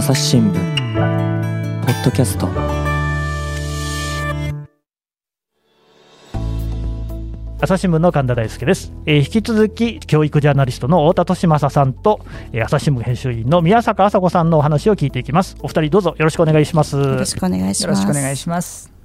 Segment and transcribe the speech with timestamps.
[0.00, 0.54] 朝日新聞
[1.84, 2.48] ポッドキャスト。
[7.60, 15.54] 朝日新聞の神田大輔です、えー引き続き教育ジャーナリストの太田利正さんと、えー朝日新聞編集員の宮坂麻子さんのお話を聞いていきます。
[15.60, 16.96] お二人どうぞよろしくお願いします。
[16.96, 17.94] よろしくお願いしよろ
[18.48, 18.99] ます。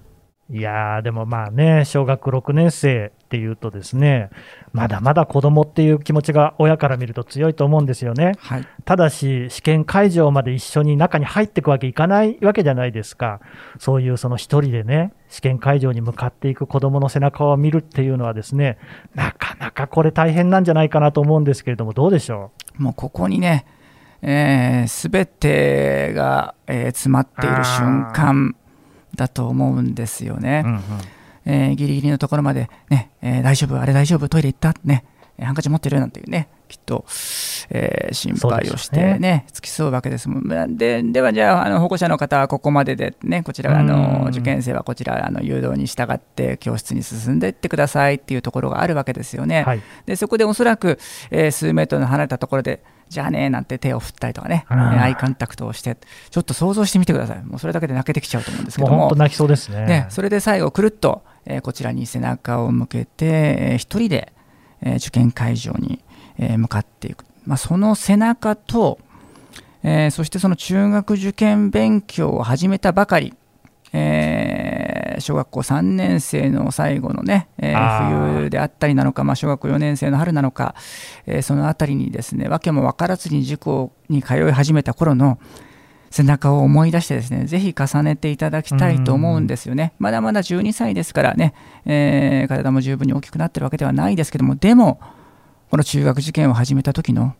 [0.51, 4.29] いやーでもまあね小学6年生っていうとですね
[4.73, 8.33] まだまだ子供っていう気持ちが親から見ると強いと思うんですよね。
[8.39, 8.67] はい。
[8.83, 13.39] ただし、試験会場まで一緒に中に入っていくわけいかないわけじゃないですか、
[13.79, 18.77] そういうその一人でね、試験会場に向かっていく子どもの背中を見るっていうのは、ですね
[19.13, 23.65] なかなかこれ、大変なんじゃないかなと思うんですけれども、どうでしょもうここにね、
[24.19, 28.55] す、えー、べ、てが、えー詰まっている瞬間
[29.15, 30.63] だと思うんですよね。
[30.65, 30.67] う、。
[30.67, 30.81] うんうん。
[31.45, 34.73] えーギリギリのところまで、ね、えー大丈夫、あれ大丈夫、トイレ行った？
[34.83, 35.05] ね、
[35.37, 35.99] えーハンカチ持ってる？
[35.99, 37.05] なんていうね、きっと、
[37.69, 40.43] えー心配をしてね、付き添うわけですもん。
[40.43, 49.63] まあででは、じゃああの、保護者の方はここまでで、ね、こちら、あうんの受験生はこちら、あの誘導に従って教室に進んでいってくださいっていうところがあるわけですよね。
[49.63, 50.99] はい、でそこでおそらく、
[51.31, 55.97] えー数メートル離れたところで、じゃあねなんて手を振ったりとかね、アイコンタクトをして、
[56.29, 59.85] ちょっと想像してみてください、もうそれだけで泣けてきちゃうと思うんですけども泣きそうですね。
[59.85, 64.33] ね、それで最後、くるっと、えーこちらに背中を向けて、えー一人で、
[64.81, 66.03] えー受験会場に、
[66.37, 68.99] えー向かっていく、まあ、その背中と、
[69.83, 73.33] えーそしてその中学受験勉強を始めたばかり、
[73.93, 80.75] えー小学校3年生の最後のね、えー冬であったりなのか、まあ、小学校4年生の春なのか、
[81.25, 85.39] えーそのあたりにですね、訳も分からずに塾に通い始めた頃の
[86.11, 89.93] 背中を思い出してですね、ぜひ重ねていただきたいと思うんですよね。
[89.99, 91.53] まだまだ12歳ですからね、
[91.85, 94.99] えー体も十分に大きくなってるわけではないですけども、でも、
[95.69, 97.35] この中学受験を始めた時の、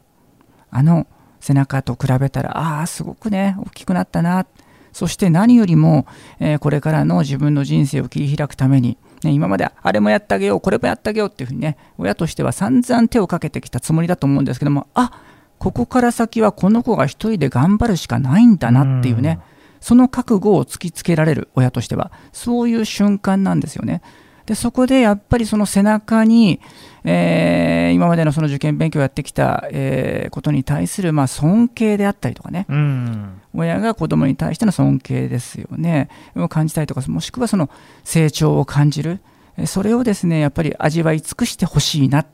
[0.72, 1.08] あの
[1.40, 4.46] 背中と比べたら、ああ、すごくね、大きくなったな。
[4.94, 6.08] そして何よりも、
[6.40, 15.12] えーこれからの自分の人生を切り開くために、ね、今まであれもやってあげよう、これもやってあげようっていうふうにね、親としては散々手をかけてきたつもりだと思うんですけども、あ
[15.60, 19.40] ここから先はこの子が一人で頑張るしかないんだなっていうね、
[19.80, 24.02] その覚悟を突きつけられる親としては、そういう瞬間なんですよね。
[24.46, 26.60] でそこでやっぱりその背中に、
[27.04, 33.42] えー今までのその受験勉強をやってきた、えーことに対するまあ尊敬であったりとかね、うん。
[33.54, 37.70] 親が子供に対しての尊敬ですよね、を感じたりとか、もしくはその
[38.04, 39.22] 成長を感じる、
[39.58, 42.26] えーそれをですねやっぱり味わい尽くしてほしいな、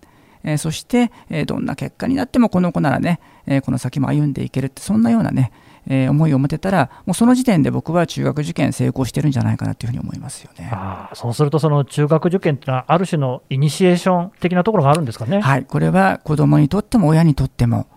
[0.44, 5.52] えーそして、えーどんな結果になってもこの子ならね、えーこの先も歩んでいけるって、そんなようなね、
[5.88, 10.72] えー思いを持てたら、もうその時点で僕は中学受験成功してるんじゃないかなというふうに思いますよね。
[11.14, 15.42] そうすると、その中学受験ってのは、ある種のイニシエーション的なところがあるんですかね？
[15.42, 17.88] はい、これは子供にとっても親にとっても、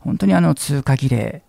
[0.00, 1.42] 本当にあの通過儀礼、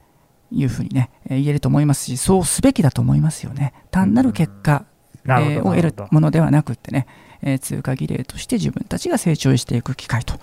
[0.51, 3.73] いうふうにね、えー言えると思いますし、そうすべきだと思いますよね。
[3.89, 4.85] 単なる結果、
[5.25, 7.07] えーを得るものではなくってね、
[7.41, 10.35] えー通過儀礼として自分たちが成長していく機会と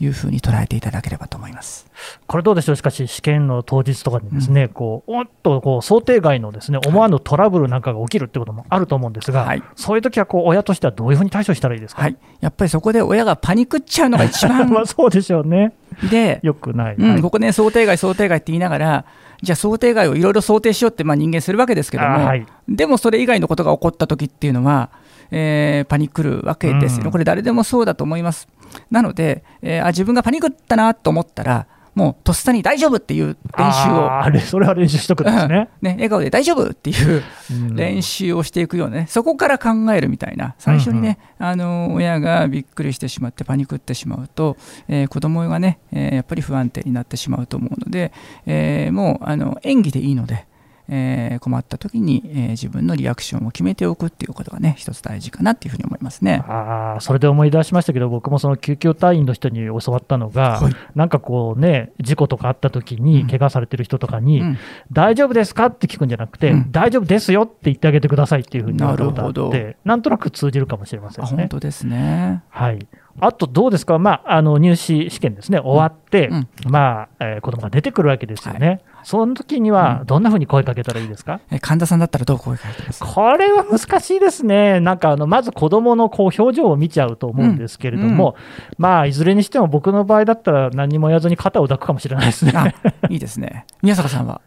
[0.00, 1.87] いうふうに捉えていただければと思います。
[2.26, 9.62] これどうでしょう、しかし、試験の当日とかにですね、こうおっとこう想定外のですね思わぬトラブルなんかが起きるってこともあると思うんですが、はい。
[9.76, 12.02] そういう時はこう親としてはどういうふうに対処したらいいですか？
[12.02, 15.72] はい、やっぱりそこで親がパニックっちゃうのが一番 まあそうでしょうね、
[16.10, 16.94] で、よくない。
[16.96, 19.04] うん、はいここね、想定外、想定外って言いながら、
[19.42, 22.46] じゃあ想定外をいろいろ想定しようってまあ人間するわけですけども、あはい。
[22.68, 24.90] でもそれ以外のことが起こった時っていうのは、
[25.30, 27.10] えーパニックるわけですよ、うん。
[27.12, 28.48] これ、誰でもそうだと思います。
[28.90, 31.66] なので、えーあ自分がパニックったなと思ったら、
[31.98, 35.68] もうとっさに大丈夫っていう練習を、あれそれは練習しとくんですね。
[35.82, 37.74] ね、笑顔で大丈夫っていううん。
[37.76, 44.56] 練習をしていくようなね、そこから考えるみたいな、最初にね、あの親がびっくりしてしまって、パニックってしまうと、
[44.86, 48.12] えー子供がね、えーやっぱり不安定になってしまうと思うので、
[48.46, 50.46] えーもうあの演技でいいので、
[50.88, 56.42] えー困った時に、えー自分のリアクションを決めておくっていうことがね、一つ大事かなっていうふうに思いますね。
[56.48, 64.58] あーそれで思い出しましたけど、僕もその救急隊員の人に教わったのが、はいなんかこうね、事故とかあった時に、うん怪我されてる人とかに、うん
[64.90, 71.36] 大丈夫ですかって聞くんじゃなくて、うん大丈夫ですよって言ってあげてくださいっていうふうに言われあなるほって、なんとなく通じるかもしれませんあね。
[71.36, 72.42] 本当ですね。
[72.48, 72.86] はい、
[73.20, 76.48] あとどうですか、まあ、あの入試試験ですね、終わって、うん。
[76.68, 80.06] まあえー子供が出てくるわけですよね、その時にはうん。
[80.06, 83.00] どんなふうに声かけたらいいですか、え神田さんだったらどう声かけてます？
[83.00, 88.36] かこれは難しいですね、なんかあのまず子供のこう表情を見ちゃうと思うんですけれども、
[88.76, 92.52] まあ、いずれにしても僕の場合だったら、何もやずに肩を抱くかもしれないですね。
[92.54, 92.68] あ
[93.08, 93.66] いいですね。
[93.82, 94.40] 宮坂さんは？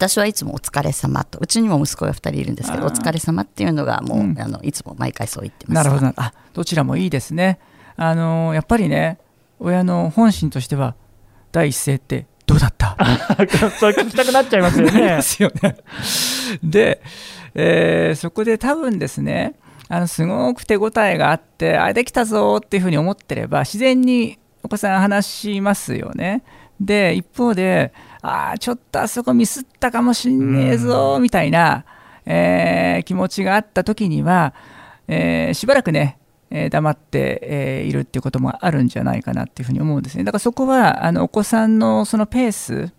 [0.00, 5.74] 私はいつもお疲れ様と、うちにも息子が2人いるんですけど、お疲れ様っていうのがもう、うんあのいつも毎回そう言ってます。
[5.74, 7.58] なるほどなあどちらもいいですね。
[7.96, 9.18] あのやっぱりね
[9.58, 10.94] 親の本心としては
[11.52, 12.96] 第一声ってどうだった？
[13.78, 15.20] そう聞きたくなっちゃいますよねま。
[15.22, 15.76] すよね。
[16.62, 17.02] で、
[17.54, 19.54] えーそこで多分ですね、
[19.88, 26.42] あのすごく手応えがあって、あ、できたぞっていうふうに思ってれば、自然にお子さん話しますよね。
[26.80, 31.84] で、一方で、あーちょっとあそこミスったかもしんねえぞ、みたいな、
[32.26, 34.54] えー気持ちがあった時には、
[35.08, 36.18] えーしばらくね、
[36.50, 40.24] えー黙って、えーいるっていうこともあるんじゃないかなっていうふうに思うんですね。
[40.24, 42.92] だからそこは、あのお子さんのそのペース、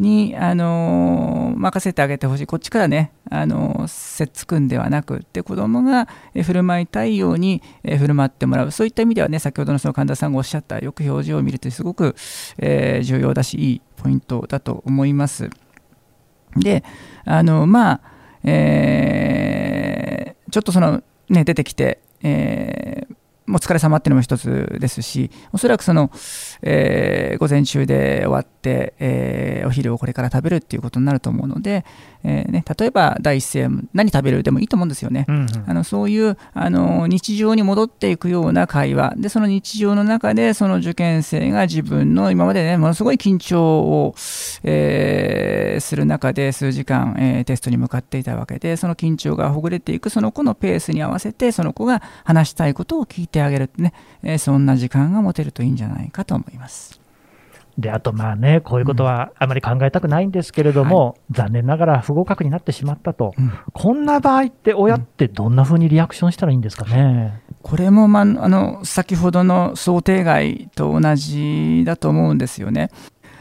[0.00, 12.16] に、あの任せてあげてほしい、こっちからね、あのーせっつくんではなくって、子供が振る舞いたいように振る舞ってもらう、そういった意味ではね、先ほどのその神田さんがおっしゃった、よく表情を見るとすごく、
[12.58, 15.50] えー重要だし、いいポイントだと思います。
[16.56, 16.82] で、
[17.24, 18.00] あのまあ、
[18.44, 22.79] えーちょっとその、ね、出てきて、えー
[23.50, 26.10] お疲れ様っていうのも一つですし、おそらくその、
[26.62, 31.84] えー午前中で終わって、えーお昼をこれから食べるっていうことになると思うので、
[32.24, 35.24] えーね、例えば第一声、何食べるでもいいと思うんですよね。
[35.28, 44.14] うんうんあのそういうあの日常に戻っていくような会話でその日常の中でその受験生が自分の今までねものすごい緊張を、
[44.64, 53.92] えーする中で数時間、えーテストに向かっていたわけでその緊張がほぐれていくその子のペースに合わせてその子が話したいことを聞いてあげるね、
[54.22, 57.00] えーそんな時間が持てるといいんじゃないかと思います。
[57.78, 63.32] で、あとまあね、こういうことはあまり考えたくないんですけれども、残念ながら不合格になってしまったと。
[63.38, 67.40] うんこんな場合って親ってどんな風にリアクションしたらいいんですかね？
[67.62, 72.90] これも、まあ、あの先ほどの想定外と同じだと思うんですよね。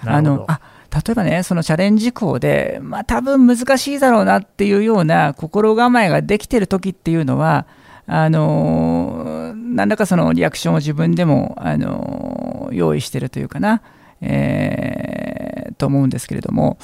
[0.06, 0.62] あのあ
[0.92, 7.68] 例えばね、そのチャレンジ校で、まあ多分難しいだろうなっていうような心構えができてる時っていうのは、
[8.12, 13.82] あのー何らかそのリアクションを自分でも、あの用意してるというかな、
[14.22, 16.78] えーと思うんですけれども、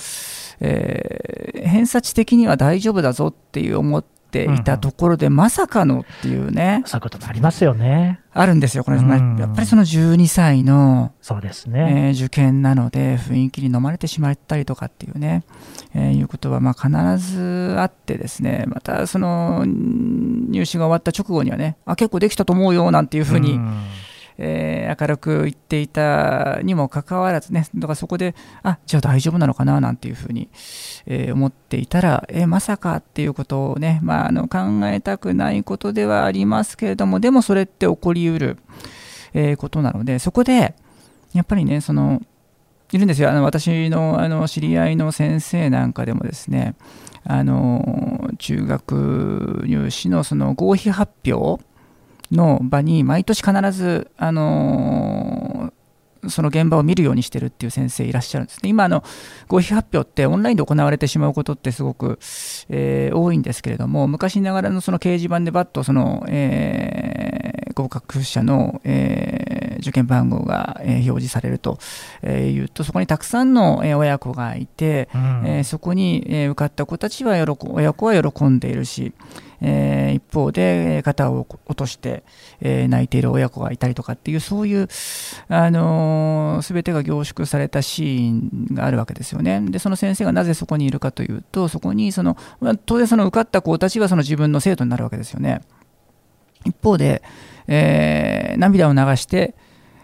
[0.60, 1.36] えー
[1.66, 8.20] 偏差値的には大丈夫だぞっていう思っていたところで、まさかのっていうね、そういうこともありますよね。
[8.34, 9.02] あるんですよ、これ、う
[9.40, 12.08] やっぱりその12歳の、そうですね。
[12.08, 15.44] えー受験なので雰囲気に飲まれてしまったりとかっていうね、
[15.94, 18.66] えーいうことはまあ必ずあってですね。
[18.68, 23.84] またそのん入試が終わった直後にはねあ結構できたと思うよなんていうふうに、うん
[24.38, 30.50] えー明るく言っていたにもかかわらずねだからそこであじゃあ大丈夫なのかななんていうふうに、
[31.06, 38.58] えー思っていたら、えーまさかっていうことをね、まあ、あの考えたくないことではありますけれどもでもそれって起こりうる、
[39.34, 40.76] えことなのでそこで
[41.34, 42.22] やっぱりねその
[42.92, 43.30] いるんですよ。
[43.30, 46.76] あの私のあの知り合いの先生なんかでもですね
[47.24, 51.64] あの中学入試のその合否発表
[52.32, 55.72] の場に毎年必ずあの
[56.28, 58.70] その現場を見るようにしてるっていう先生いらっしゃるんですね。
[58.70, 59.04] 今あの
[59.48, 62.18] 合否発表ってオンラインで行われてしまうことってすごく、
[62.70, 71.78] えー多いんですけれども昔ながらのその掲示板でバッとその、えー合格者の、えー受験番号が、えー表示されると、
[72.24, 79.14] えーいうとそこにたくさんの、えー親子がいて、うんえーそこに、えー受かった子たちは喜親子は喜んでいるし、
[79.62, 82.24] えー一方で肩を落として、
[82.62, 84.88] えー泣いている親子がいたりとかっていうそういう、
[85.50, 89.62] あのー全てが凝縮されたシーンがあるわけですよね。
[89.62, 95.62] でその先生がなぜそこにいるかというとそこにその、まあ当然その受かった子たちがその自分の生徒になるわけですよね。
[96.66, 97.22] 一方で、
[97.68, 99.56] えー涙を流して、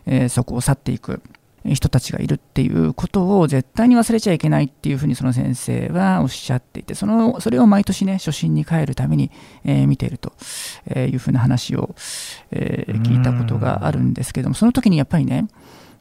[0.05, 1.21] えそこを去っていく
[1.63, 9.29] 人たちがいるっていうことを絶対に忘れちゃいけないっていうふうにその先生はおっしゃっていてそのそれを毎年ね初心に帰るために、
[9.63, 10.33] えー見ていると
[10.87, 11.95] えーいうふうな話を、
[12.51, 15.47] えー聞いたことがあるんですけどもその時にやっぱりね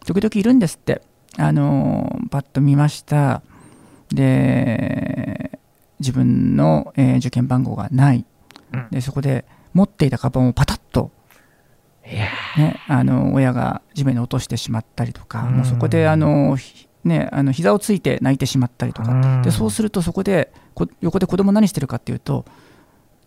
[0.06, 1.02] 時々いるんですって
[1.36, 3.42] あのーパッと見ました。
[4.12, 5.58] で
[5.98, 8.24] 自分の、えー受験番号がない。
[8.72, 8.88] うん。
[8.90, 11.10] でそこで持っていたカバンをパタッと
[12.10, 12.26] いや
[12.57, 15.57] ね、あの親が地面に落としてしまったりとか、うん。
[15.57, 19.42] もうそこであの、ひね、あの膝をついて泣いてしまったりとか、うん。
[19.42, 22.45] でそうするとそこでこ横で子供何してるかっていうと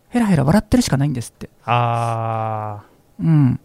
[0.10, 1.50] ヘラヘラ笑ってるしかないんですって。
[1.65, 2.84] あ
[3.20, 3.60] うん。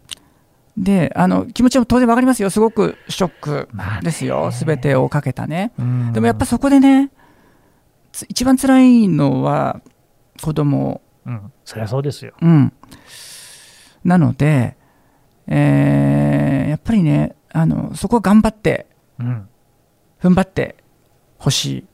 [0.77, 3.69] であの気持ちは当然わかりますよ、すごくショック
[4.01, 5.73] ですよ、すべてをかけたね。
[6.13, 7.11] でもやっぱそこでね、
[8.11, 9.81] つ一番辛いのは
[10.41, 11.01] 子供。
[11.25, 12.33] うん、そりゃそうですよ。
[12.41, 12.73] うん、
[14.03, 14.77] なので、
[15.49, 18.85] えーやっぱりねあのそこは頑張って
[19.19, 19.49] うん、
[20.21, 20.77] 踏ん張って
[21.37, 21.85] ほしい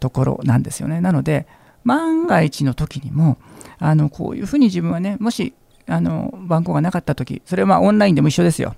[0.00, 1.00] ところなんですよね。
[1.00, 1.46] なので
[1.84, 3.38] 万が一の時にも
[3.78, 5.54] あのこういうふうに自分はねもし
[5.86, 8.74] あの番号がなかった時それはまあオンラインでも一緒ですよ。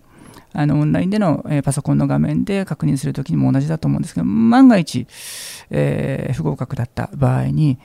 [0.53, 5.07] あのオンラインでの、えーパソコンの画面で確認するときにも同じだと思うんですけど万が一、
[5.71, 7.79] えー不合格だった場合に、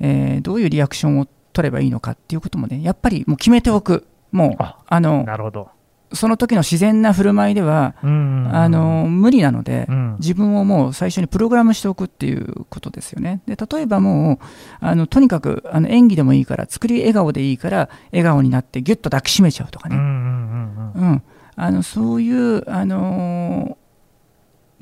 [0.00, 4.06] えーどういうリアクションを取ればいいのかっていうこともねやっぱりもう決めておく。
[4.32, 5.70] もうああのなるほど。
[6.12, 8.48] その時の自然な振る舞いではうん。
[8.52, 10.16] あの無理なので、うん。
[10.18, 13.40] 自分をもう最初にプログラムしておくっていうことですよね。
[13.46, 14.38] で例えばもう
[14.80, 21.22] あのとにかくあの演技でもいいから作り笑顔でいいから笑顔になってギュッと抱きしめちゃうとかね、うん
[21.58, 23.86] あのそういう、あのー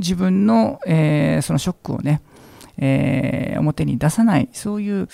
[0.01, 2.21] 自分の、えーそのショックをね、
[2.79, 5.09] えー表に出さないそういう、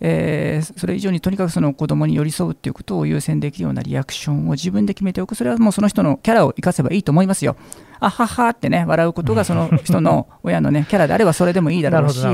[0.00, 7.56] えーそれ以上にとにかくその子供に寄り添うっていうことを優先できるようなリアクションを自分で決めておくそれはもうその人のキャラを生かせばいいと思いますよ。
[8.00, 12.26] あははってね笑うことがその人の 親のねキャラであればそれでもいいだろうし。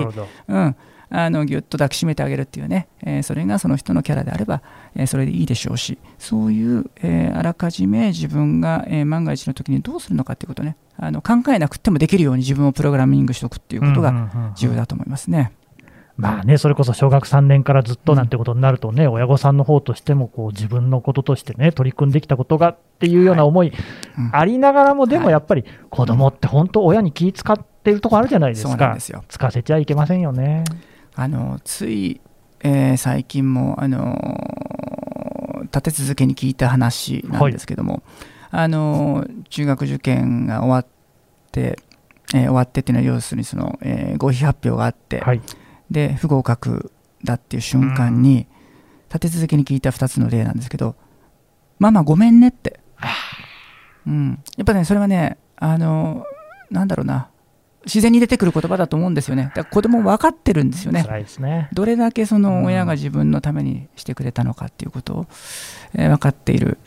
[0.48, 0.76] うん、
[1.14, 4.62] あのぎゅっと抱きしめてあげるっていうね、えーそれがその人のキャラであれば、
[4.96, 15.52] えーそれでいいでしょうしそういう、えーあらかじめ自分が、えー万が一の時にどうするのかっていうことねあの考えなくてもできるように自分をプログラミングしておくっていうことがうんうんうんうん重要だと思いますね。
[16.14, 23.72] まあね、それこそ小学3年からずっとなんてことになるとね、親御さんの方としてもこう自分のこととしてね、取り組んできたことがっていうような思い
[24.18, 29.00] うんありながらも、ではいもやっぱり子供って本当、親に気使ってるとこあるじゃないですかそうなんで。
[29.00, 30.64] すよ使わせちゃいけませんよね。
[31.14, 32.20] あのつい、
[32.60, 38.02] えー最近も、あのー立て続けに聞いた話なんですけども、
[38.50, 40.86] あのー中学受験が終わっ
[41.52, 41.78] て、
[42.34, 45.40] えー終わってっていうのは要するにその、えー合否発表があって、はい。
[45.90, 46.90] で不合格
[47.24, 48.46] だっていう瞬間に、
[49.08, 50.96] 立て続けに聞いた2つの例なんですけど
[51.78, 52.80] 「ママごめんね」って、
[54.06, 56.24] うん、やっぱねそれはねあの
[56.70, 57.28] なんだろうな
[57.84, 61.02] 自然に出てくる言葉だと思うんですよねだから子供分かってるんですよね
[61.40, 61.68] ね。
[61.72, 65.26] どれだけその親が自分のためにしてくれたのかっていうことを、
[65.94, 66.78] えー分かっている、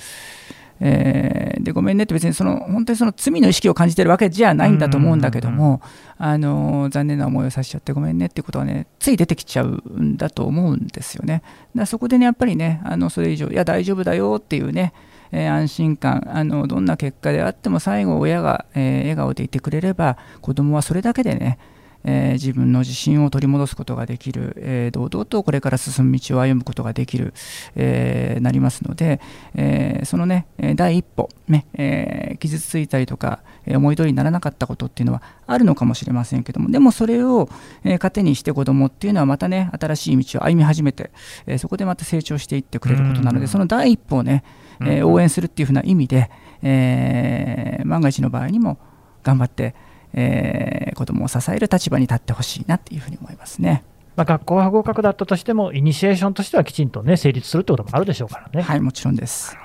[0.80, 5.82] えーでごめんねって別にその本当にその罪の意識を感じてるわけじゃないんだと思うんだけども、
[6.18, 11.42] あのー残念な思いをさせちゃってごめんねっていうことはねつい出てきちゃうんだと思うんですよね。
[11.76, 14.94] だそこでねやっぱりねあのそれ以上いや大丈夫だよっていうね
[15.32, 21.58] えー安心感あのどんな結果であっても最後親が、えー笑顔でいてくれれば子供はそれだけでね
[22.06, 27.34] えー自分の自信を取り戻すことができる、えー堂々とこれから進む道を歩むことができる、
[27.76, 29.20] えーなりますので、
[29.56, 37.50] えーそのねえー第一歩、ねえー傷ついたりとか、えー思い通りにならなかったことっていうのはあるのかもしれませんけどもでもそれを、
[37.84, 41.12] えー糧にして子供っていうのはまたね新しい道を歩み始めて、
[41.48, 43.42] えーそこでまた成長していってくれることなのうん。
[43.42, 44.44] でその第一歩をね、
[44.82, 46.30] え応援するっていうふうな意味で、
[46.62, 48.78] えー万が一の場合にも
[49.24, 49.74] 頑張って、
[50.16, 53.84] えー子供を支える立場に立ってほしいなっていうふうに思いますね。
[54.16, 58.62] まあ、学校は合格だったとしても、イニシエーションとしてはきちんとね、成立するってこともあるでしょうからね。
[58.62, 59.56] はい、もちろんです。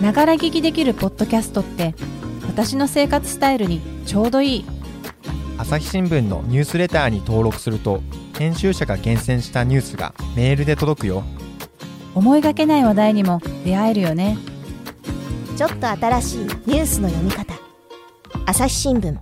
[0.00, 1.94] ながら聞きできるポッドキャストって
[2.46, 4.64] 私の生活スタイルにちょうどいい
[5.58, 8.02] 朝日新聞のニュースレターに登録すると
[8.38, 11.24] 編集者が厳選したニュースがメールで届くよ。
[12.14, 14.36] 思いがけない話題にも出会えるよね。
[15.56, 17.54] ちょっと新しいニュースの読み方。
[18.44, 19.18] 朝日新聞。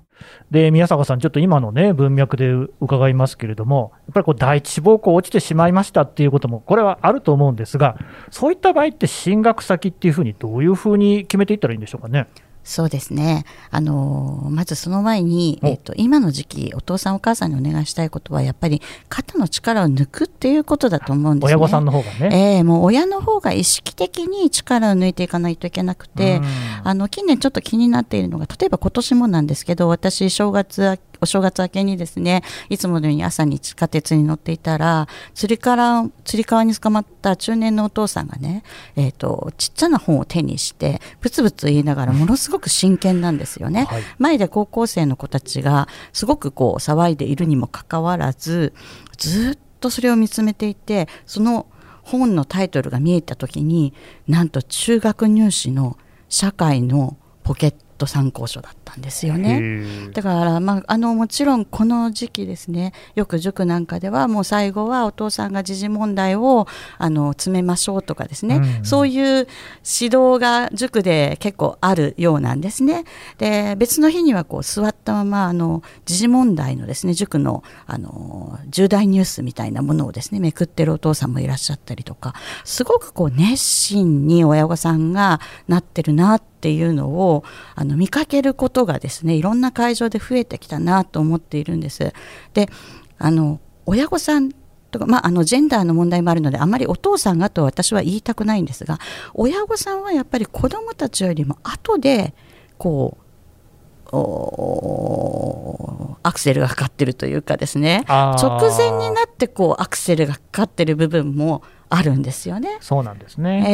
[0.50, 2.50] で、宮坂さん、ちょっと今のね、文脈で
[2.80, 7.96] 伺いますけれども、やっぱりこう第一志望校落ちてしまいましたっていうことも、これはあると思うんですが、
[8.30, 12.26] そういった場合って進学先っていうふうに、どういうふうに決めていったらいいんでしょうかね？
[12.64, 13.44] そうですね。
[13.70, 21.54] あのーまずその前に、おえっと、今の時期、お父さんお母さんにお願いしたいことは、やっぱり肩の力を抜くっていうことだと思うんですね。
[21.54, 22.30] 親御さんの方がね。
[22.32, 26.40] ええもう親の方が意識的に力を抜いていかないといけなくて、
[26.82, 38.62] あの近年ちょっと気になっているのが例えば今年もなんですけど私正月あお正月明けにですねいつものように朝に地下鉄に乗っていたらつりからつり革に捕まった中年のお父さんがね、
[38.96, 43.84] えー、とちっちゃな本を手にしてブツブツ言いながらものすごく真剣なんですよね。
[43.84, 48.72] はい前で高校生の子たちがすごくこう騒いでいるにもかかわらず
[49.16, 51.66] ずっとそれを見つめていてその
[52.02, 53.92] 本のタイトルが見えた時に
[54.28, 59.60] なんと中学入試の社会のポケット参考書だったんですよね。
[59.60, 66.66] ねだから、まあ、あのもちろんこの時期ですねよく塾なんかではもう最後はお父さんが時事問題を
[66.98, 69.46] あの詰めましょうとかですね、うんそういう指
[70.14, 73.04] 導が塾で結構あるようなんですね。
[73.38, 82.34] で別の日にはこう座ったままあの時事問題のですね塾のあの重大ニュースみたいなものをですねめくってるお父さんもいらっしゃったりとか
[82.64, 87.44] すごくこう熱心に親御さんがなってるなっていうのを
[87.74, 92.12] あの見かけることがですねいろんな会場で増えてきたなと思っているんです。
[92.52, 92.68] で
[93.18, 94.50] あの親御さん
[94.90, 98.98] とか、まあ、あのジェンダーの問題もあるのであまりお父さんがと私は言いたくないんですが
[99.34, 102.34] 親御さんはやっぱり子どもたちよりも後で
[102.78, 103.24] こう
[104.16, 111.62] おアクセルがかかってるというかですね直前になってこうアクセルがかかってる部分も
[111.94, 112.78] あるんですよね。
[112.80, 113.64] そうなんですね。
[113.66, 113.72] え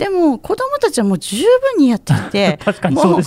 [0.00, 0.04] え。
[0.04, 3.20] でも子どもたちはもう十分にやっていて ねもうもう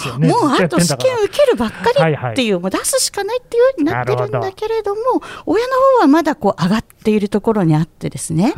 [0.51, 5.01] あと試験受けるばっかりっていうもう出すしかないっていうようになってるんだけれども
[5.45, 8.51] 親の方はまだこう上がっているところにあってですね。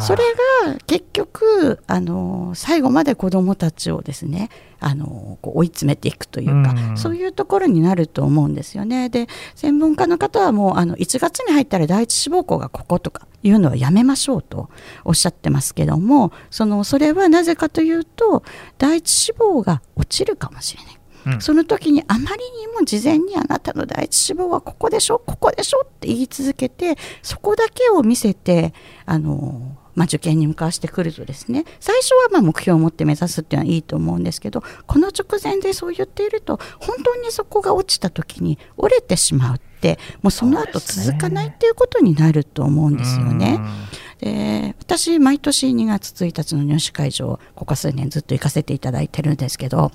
[0.00, 0.24] それ
[0.64, 4.48] が結局あの最後まで子どもたちをですね
[4.80, 6.96] あのこう追い詰めていくというか、うん。
[6.96, 9.08] そういうところになると思うんですよね。
[9.08, 14.70] で専門家の方はもうあの1月に入ったら第一志望校がこことかいうのはやめましょうと
[15.04, 18.42] おっしゃってますけどもそのそれはなぜかというと
[18.78, 20.96] 第一志望が落ちるかもしれない。
[21.26, 28.74] うんその時にあまりにも事前にあなたの第一志望はここでしょここでしょって言い続けてそこだけを見せて
[29.06, 43.60] あの、まあ、受験に向かわしてくるとですね最初はまあ目標を持って目指すっていうのはいいと思うんですけどこの直前でそう言っていると本当にそこが落ちた時に折れてしまうってもうその後続かないっていうことになると思うんですよね。
[44.20, 49.90] で私毎年2月1日の入試会場ここ数年ずっと行かせていただいてるんですけど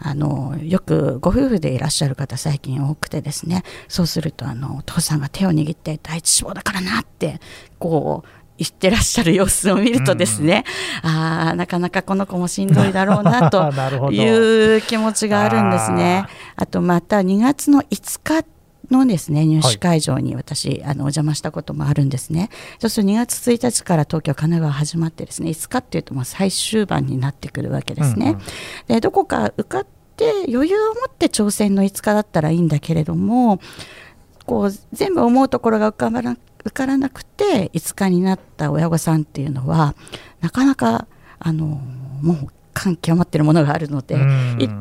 [0.00, 7.38] あのよくご夫婦でいらっしゃる方最近多くてですねそうするとあのお父さんが手を握って第一志望だからなって
[7.78, 8.28] こう
[8.58, 10.64] 言ってらっしゃる様子を見るとですね、
[11.02, 13.70] ああなかなかこの子もしんどいだろうなと
[14.10, 16.24] いう気持ちがあるんですね。
[16.56, 18.46] あとまた2月の5日
[18.90, 22.50] のですね入試会場に私、あのお邪魔したこともあるんですね。
[22.78, 28.30] そうすると2月1日から東京、神奈川始まってですね5日っていうともう最終盤になってくるわけですね。
[28.30, 28.40] うんうん
[28.86, 33.60] でどこか受かって余裕を持って挑戦の5日だったらいいんだけれども
[34.46, 39.94] こう全部思うところが浮かばな受からなくて5日になった親御さんっていうのは
[40.40, 41.06] なかなか
[41.38, 41.66] あの
[42.22, 44.16] もう感極まってるものがあるので、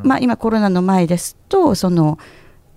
[0.04, 2.18] まあ、今コロナの前ですとその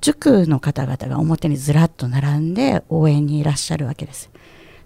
[0.00, 4.30] 塾の方々が表にずらっと並んで応援にいらっしゃるわけです。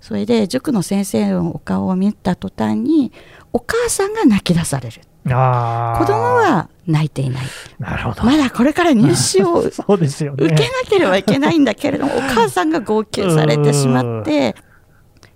[0.00, 3.12] それで塾の先生のお顔を見た途端に
[3.52, 7.44] お母さんが泣き出されるあー子供は泣いていない
[7.78, 8.24] なるほど。
[8.24, 10.46] まだこれから入試を そうですよね。
[10.46, 14.56] 受けなければいけないんだけれども、お母さんが号泣されてしまって、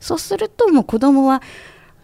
[0.01, 1.43] そうするともう子供は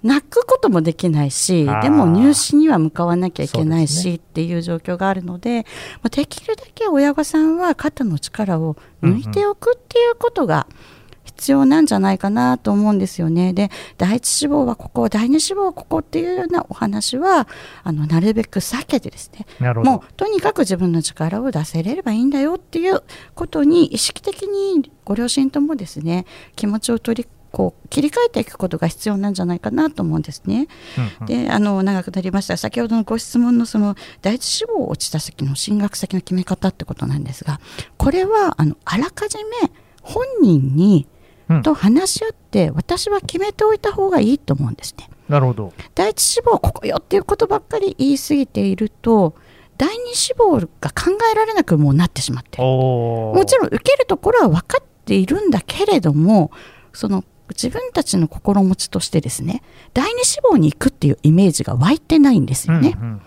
[0.03, 5.67] 泣くこともできないしでも入試には向かわなきゃいけないしっていう状況があるので、
[6.03, 10.67] まあできるだけ親御さんは肩の力を抜いておくっていうことが
[11.25, 13.53] 必要なんじゃないかなと思うんですよね。
[13.53, 17.49] で、第一志望はここ、第二志望はここっていうようなお話は、
[17.85, 19.47] あの、なるべく避けてですね。
[19.83, 23.03] もうとにかく自分の力を出せれればいいんだよっていう
[23.35, 30.69] ことに意識的にご両親ともですね気持ちを取りこう切り替えていくことが必要なんじゃないかなと思うんですね。
[30.99, 37.61] うんうんであの長くなりました先ほどのご質問のその第一志望を落ちた先の進学先の決め方ってことなんですが
[37.99, 41.07] これはあのあらかじめ本人に
[41.49, 45.09] うんと話し合って私は決めておいた方がいいと思うんですね。
[45.29, 45.73] なるほど。
[45.95, 49.35] 第一志望ここよっていうことばっかり言い過ぎていると
[49.79, 56.51] 第二志望が考えられなくもうなってしまってもちろん受けるところは分かっているんだけれども
[56.93, 59.63] その自分たちの心持ちとしてですね
[59.95, 63.23] 第二志望に行くっていうイメージが湧いてないんですよね、うんうんうん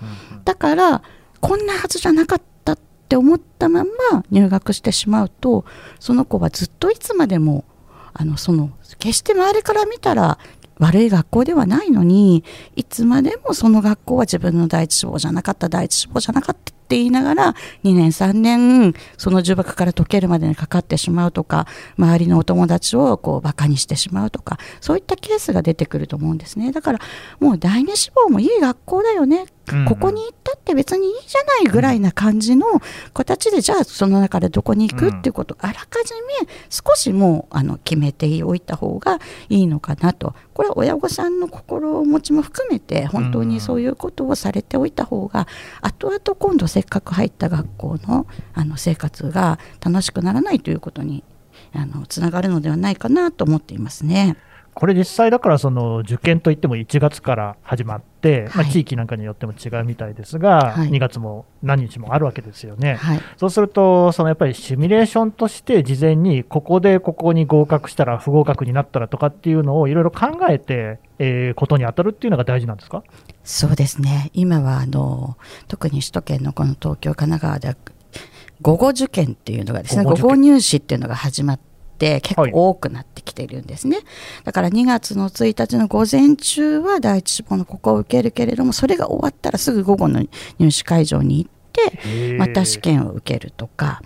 [0.45, 1.01] だから
[1.41, 5.65] こんなはずじゃなかったって思ったまま入学してしまうと
[5.99, 7.65] その子はずっといつまでも
[8.13, 10.39] あのその決して周りから見たら
[10.77, 12.43] 悪い学校ではないのに
[12.75, 21.65] いつまでもその学校は自分の第一志望じゃなかった第一志望じゃなかったって言いながら2年3年その呪縛から解けるまでにかかってしまうとか
[21.97, 26.71] 周りのお友達をこうバカにしてしまうとかそういったケースが出てくると思うんですね。
[26.71, 26.99] だから
[27.39, 29.45] もう第二志望もいい学校だよね。
[29.71, 29.85] うん。
[29.85, 32.67] ここに行ったって別にいいじゃないぐらいな感じの
[33.13, 39.19] 形で、じゃあその中でどこに行くっていうことをあらかじめ少しもうあの決めておいた方が
[39.49, 40.35] いいのかなと。
[40.53, 45.47] これは親御さんの心持ちも含めて本当にそういうことをされておいた方が
[45.81, 51.23] 後々今度せっかく入った学校のあの生活が楽しくならないということに
[51.73, 54.35] あのつながるのではないかなと思っていますね。
[54.73, 62.95] これ実際だからその受験といっても1月から始まって、まあ、はい地域なんかによっても違うみたいですが、はい2月も何日もあるわけですよね。
[62.95, 73.01] はいそうすると、そのやっぱりシミュレーションとして事前にここでここに合格したら不合格になったらとかっていうのをいろいろ考えて、えーことに当たるっていうのが大事なんですか？
[73.45, 74.31] そうですね。
[74.33, 77.75] 今はあの特に首都圏のこの東京神奈川では
[78.61, 81.59] 午後受験っていうのがですね午午後入試っていうのが始まっ
[81.95, 83.99] って結構多くなってきてるんですね、
[84.43, 90.23] だから2月の1日の午前中は第一志望のここを受けるけれどもそれが終わったらすぐ午後の
[90.59, 94.01] 入試会場に行ってまた試験を受けるとか、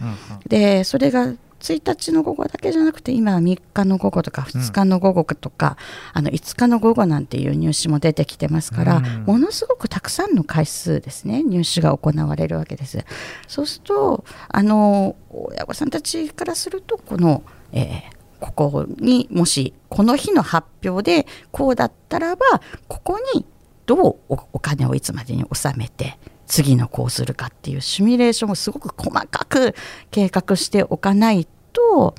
[0.47, 5.77] でそれが1日の午後だけじゃなくて今は3日の午後とか2日の午後とか、
[6.13, 13.05] うん、あの5日の午後なんていう入試も出てきてますから、うん、ものすごくたくさんの回数ですね入試が行われるわけです。
[13.47, 18.01] そうするとあの親御さんたちからするとこの、えー、
[18.39, 22.45] ここにもしこの日の発表でこうだったらば
[22.87, 23.45] ここに
[23.85, 24.15] どう
[24.53, 29.75] お金をいつまでに納めて次のこうするかっていうシミュレーションをすごく細かく
[30.11, 32.15] 計画しておかないと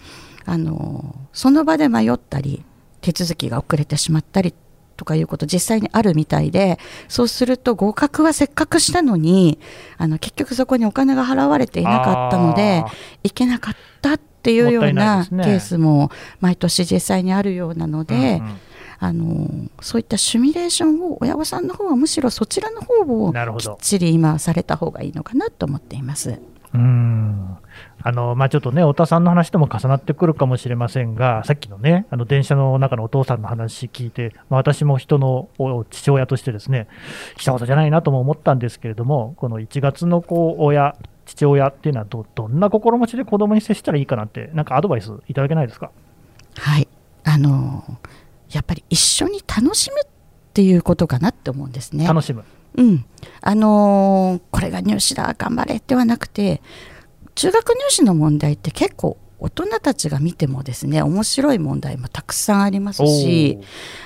[0.46, 2.64] あのその場で迷ったり
[3.02, 4.54] 手続きが遅れてしまったり
[4.96, 9.58] とかいうこと実際にあるみたいでそうすると合格はせっかくしたのに
[9.98, 12.84] あの結局そこにお金が払われていなかったので
[13.24, 18.14] いけなかったっていうようなケースも毎年実際にあるようなので。
[18.14, 18.60] うんうん
[19.02, 19.48] あの
[19.80, 22.94] そういったシミュレーションを親御さんの方はむしろそちらの方
[23.26, 26.38] をきっちり今された方がいいのかなと思っています。
[26.72, 27.56] うん
[28.02, 35.48] あのまあ、ちょっとね、太田さんの話とも重なってくるかもしれませんが、さっきのね、あの電車の中のお父さんの話聞いて、まあ、私も人の
[35.90, 36.86] 父親としてですね、
[37.36, 45.90] したことじゃないなとも思ったんですけれども、この1月のこう親、父親っていうのはど、どんな心持ちで子供に接したらいいかなんて、なんかアドバイスいただけないですか？
[46.56, 46.88] はい
[47.24, 47.84] あの
[48.50, 50.06] やっぱり一緒に楽しむっ
[50.52, 52.06] ていうことかなって思うんですね。
[52.06, 52.44] 楽しむ。
[52.76, 53.04] うん。
[53.40, 56.62] あのー、これが入試だ、頑張れではなくて、
[57.34, 63.58] 中学入試の問題って結構大人たちが見てもですね面白い問題もたくさんありますし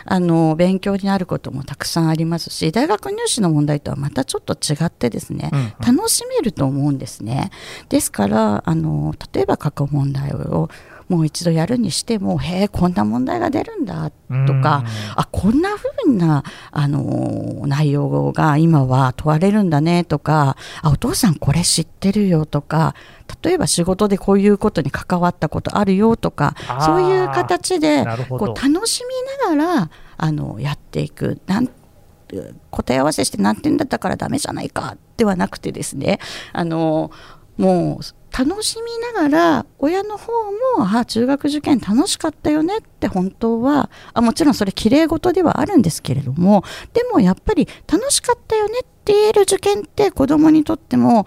[0.04, 7.50] あの勉強になることもたくさんありますし大学入試の問題とはまたちょっと違ってですね、うんうん、楽しめると思うんですね
[7.88, 10.70] ですからあの例えば過去問題を
[11.08, 14.14] もう一度やるにしてもへえこんな問題が出るんだと
[14.62, 14.84] か
[15.16, 22.94] あこんなふうなあの内容が今は問われるんだねとかあお父さんこれ知ってるよとか
[23.42, 29.02] 例えば仕事でこういうことに関わったことあるよとかそういう形でこう楽し
[29.48, 31.68] みながらあのやっていくなん
[32.70, 36.18] 答え合わせして何点だったからダメじゃないかではなくてですね
[36.52, 37.10] あの
[37.56, 38.04] もう
[38.36, 40.32] 楽しみながら親の方
[40.76, 51.26] もあ中学受験楽しかったよねって本当はあもちろんそれきれい事ではあるんですけれどもでもやっぱり楽しかったよねって言える受験って子どもにとっても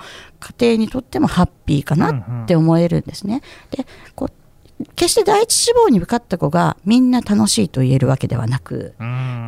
[0.59, 2.11] 家庭にとってもハッピーかな
[2.43, 3.41] って思えるんですね。
[3.71, 3.85] で
[4.15, 4.31] こう
[4.95, 8.93] 決して第一志望に受かった子がみんな楽しいと言えるわけではなく、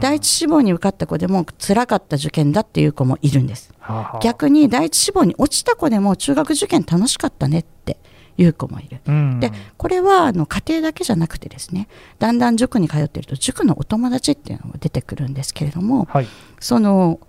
[0.01, 3.71] 第一志望に受かった子でも辛かった受験だっていう子もいるんです。
[3.79, 7.97] はは逆に第一志望に落ちた子でも中学受験楽しかったねって
[8.37, 9.01] いう子もいる。
[9.39, 11.87] で、これはあの家庭だけじゃなくてですね、
[12.17, 16.27] だんだん塾に通っていると塾のお友達っていうのが出てくるんですけれども、はい、
[16.59, 17.19] その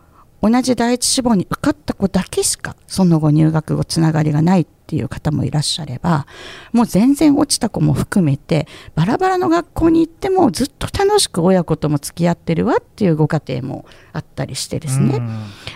[0.43, 6.27] 同じ第一志望に受かった子だけしかその後入学後つながりがないっていう方もいらっしゃれば
[6.73, 15.21] もう全然落ちた子も含めてバラバラの学校に行ってもずっと楽しく親子とも付き合ってるわっていうご家庭もあったりしてですね、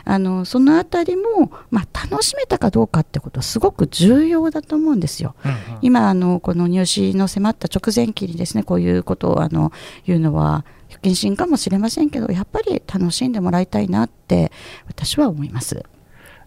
[0.05, 5.35] あのその辺りも、まあ、楽しめたかどうかってことはすごく重要だと思うんですよ。
[5.44, 9.72] うんうん、今あのこの入試の迫った直前期にですねこういうことをあの
[10.07, 14.53] 言うのは不謹慎かもしれませんけどやっぱり楽しんでもらいたいなって
[14.87, 15.85] 私は思います。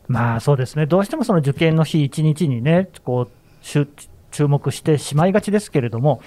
[0.08, 3.32] まあそうですね、どうしてもその受験の日一日にね、こう
[4.32, 6.22] 注目してしまいがちですけれども、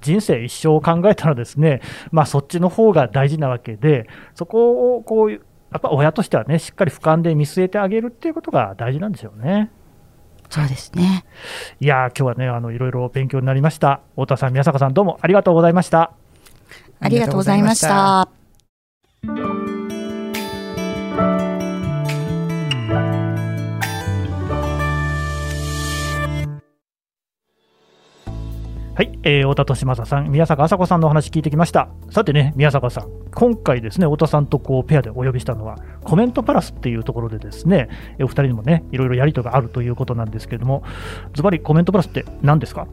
[0.00, 1.80] 人生一生を考えたらですね、
[2.12, 5.38] まあそっちの方が大事なわけで、そこをこう、や
[5.78, 9.70] っぱ親としてはね、しっかり俯瞰で見据えてあげるっていうことが大事なんでしょうね。
[10.48, 11.24] そうですね。
[11.80, 14.00] いや今日はね、あの、いろいろ勉強になりました。
[14.12, 16.12] 太田さん、宮坂さん、どうもありがとうございました。
[17.00, 18.35] ありがとうございました。
[28.96, 31.90] はい、えー、太田利正さん、宮坂麻子さんのお話聞いてきました。
[32.10, 37.90] さてね、宮坂さん、今回ですね、太田さんとこうペアでお呼びしたのは、コメントプラスっていうところでですね、
[38.22, 40.82] お二人にもね、いろいろやりとがあるということなんですけれども、
[41.34, 42.86] ズバリコメントプラスって何ですか？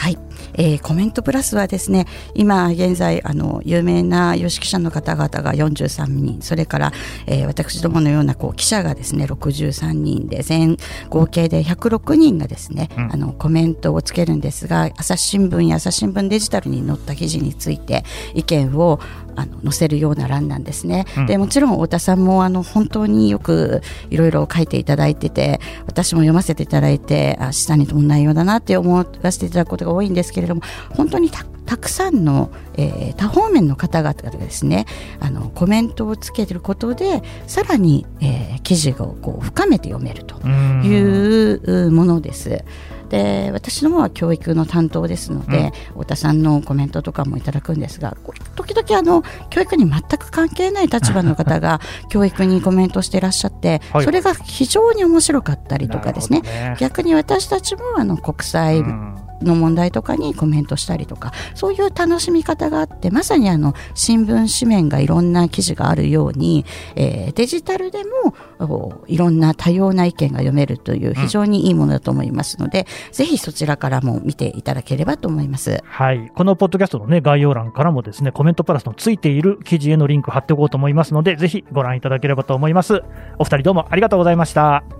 [0.00, 0.18] はい、
[0.54, 6.92] えー、コメントプラスはですね今現在あの有名な有識者の方々が43人それから、
[7.26, 10.78] えー、私どものようなこう記者がですね63人で全
[11.10, 19.00] 合計で106人がですね、うん、あのコメントをつけるんですが朝日新聞や朝日新聞デジタルに載った記事について意見を
[19.36, 34.86] あの載せるような欄なんですね、うん、でもちろん太田さんもあの本当によくいろいろ書いていただいてて私も読ませていただいてあ下に飛ぶ内容だなって思わせていただくことがが多いんですけれども本当にたたくさんの、えー、多方面の方々がですね
[35.20, 42.64] あのコメントをつけてることでさらに、えー、記事をこう深めて読めるというものです。
[43.08, 48.16] で私の方は教育の担当ですので、うん、太田さんのコメントとかもいただくんですが
[48.54, 66.64] 時々あの教育に全く関係ない立場の方が 教育にコメントしていらっしゃって、はい、それが非常に面白かったりとかですね、ね、逆に私たちもあの国際、うんの問題とかにコメントしたりとかそういう楽しみ方があってまさにあの新聞紙面がいろんな記事があるように、
[66.96, 75.82] えー、デジタルでもいろんな多様な意見が読めるという非常にいいものだと思いますので、うん、ぜひそちらからも見ていただければと思います。
[75.84, 76.30] はい。
[76.34, 83.02] このポッドキャストのね、概要欄からもですね、コメントプラスのついている記事へのリンク貼っておこうと思いますので、ぜひご覧いただければと思います。
[83.38, 84.99] お二人どうもありがとうございました。